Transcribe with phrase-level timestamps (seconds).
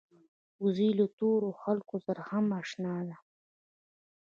[0.63, 3.17] وزې له تورو خلکو سره هم اشنا ده